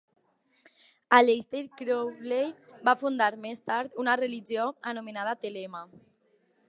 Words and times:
Aleister 1.17 1.61
Crowley 1.81 2.49
va 2.89 2.95
fundar 3.03 3.29
més 3.45 3.61
tard 3.73 4.01
una 4.05 4.17
religió 4.23 4.67
anomenada 4.95 5.37
thelema. 5.45 5.85